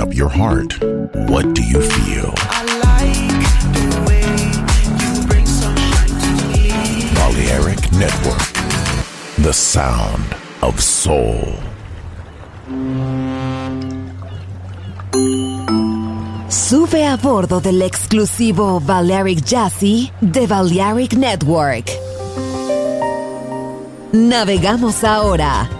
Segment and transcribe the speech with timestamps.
[0.00, 0.72] open up your heart.
[1.28, 2.32] What do you feel?
[2.36, 3.42] I like
[3.74, 4.24] the way
[5.00, 6.70] you bring sunshine to me.
[7.14, 8.52] Balearic Network,
[9.38, 11.58] the sound of soul.
[16.48, 21.90] Sube a bordo del exclusivo Balearic Jazzy de Balearic Network.
[24.12, 25.79] Navegamos ahora.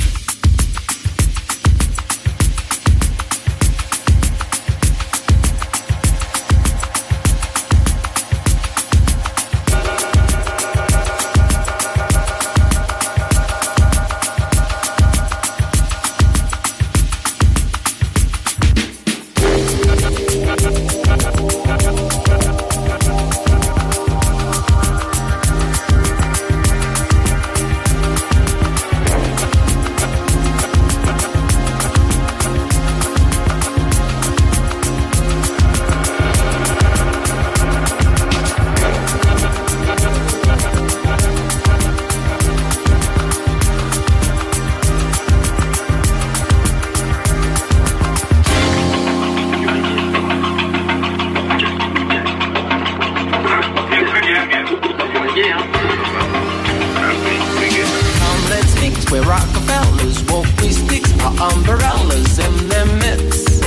[62.01, 63.61] dollars in their mitts.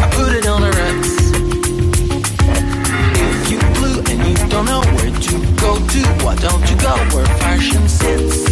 [0.00, 1.08] I put it on a Rex.
[3.20, 6.96] If you blue and you don't know where to go to, why don't you go
[7.14, 8.49] where fashion sits?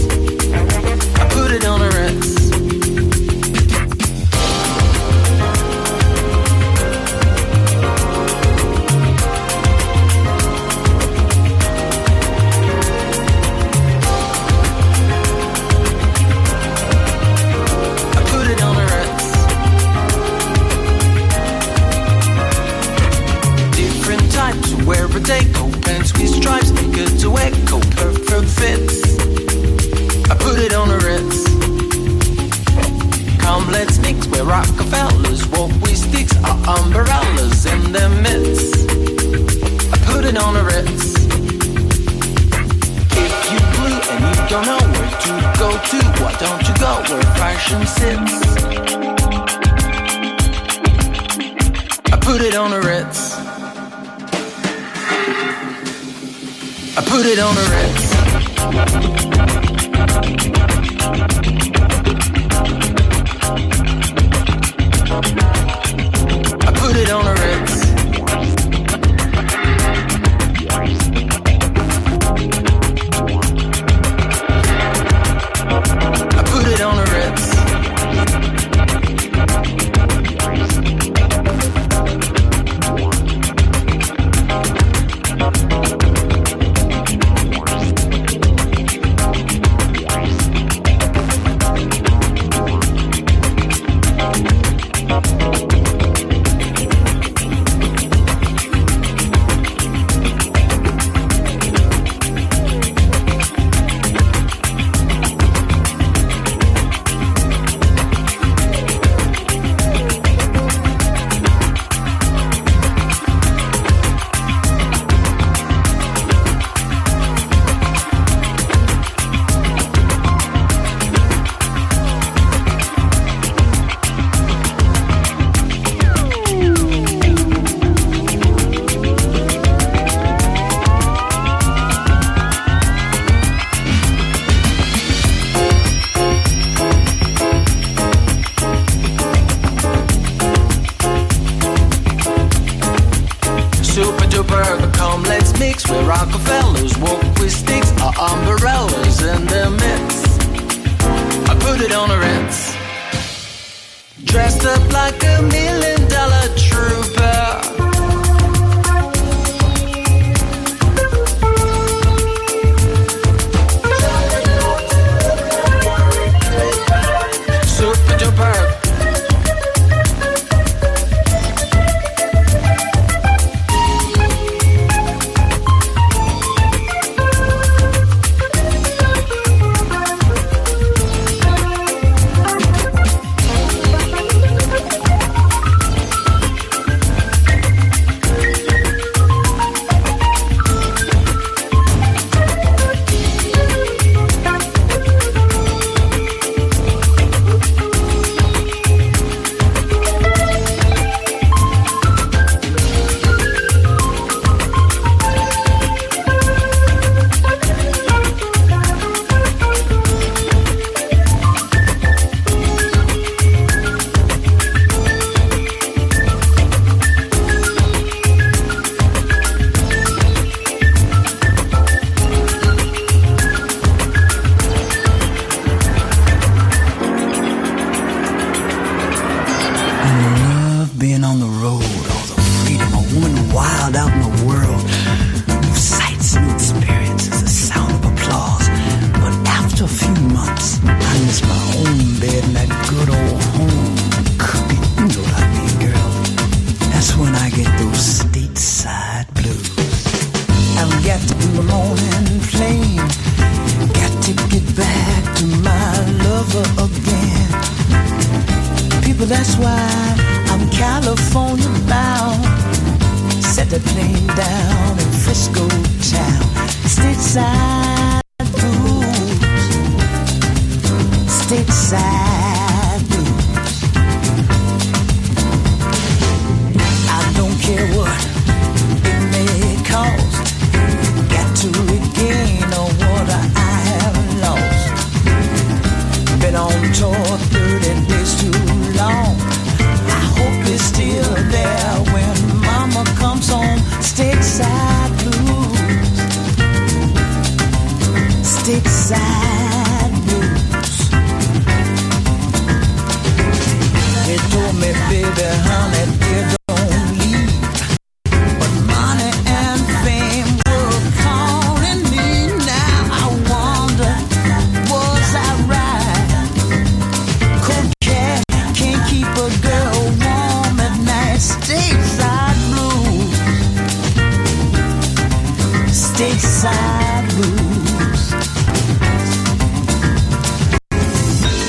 [326.19, 328.23] Stateside blues.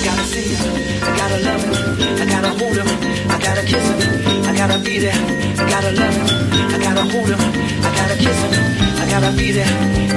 [0.01, 0.73] Gotta see her,
[1.05, 1.77] I gotta love her,
[2.17, 2.87] I gotta hold her,
[3.29, 6.25] I gotta kiss her, I gotta be there, I gotta love her,
[6.65, 8.49] I gotta hold her, I gotta kiss her,
[8.97, 9.69] I gotta be there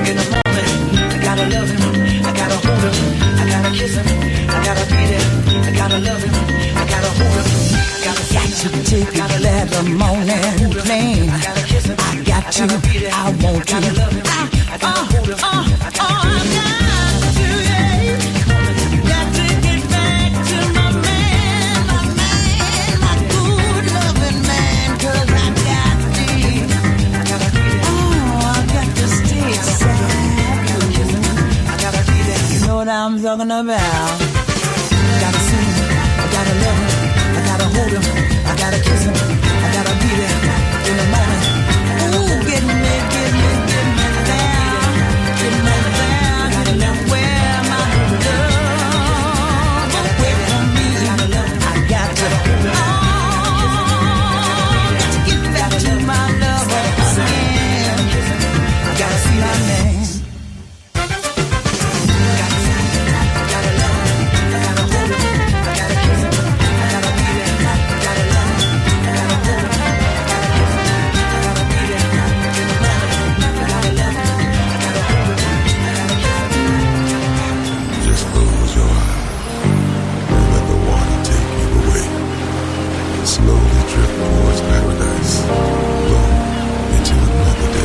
[0.08, 0.68] in the moment,
[1.12, 2.96] I gotta love him, I gotta hold him,
[3.36, 4.06] I gotta kiss him,
[4.48, 5.28] I gotta be there,
[5.60, 6.71] I gotta love him,
[8.32, 12.64] got to take letter morning plane, I got to,
[13.12, 16.82] I want to, I got to, oh, I got.
[32.62, 34.18] You what I'm talking about.
[35.20, 35.92] Gotta see
[36.32, 36.81] gotta love
[37.74, 38.02] hold him,
[38.46, 39.41] I gotta kiss him,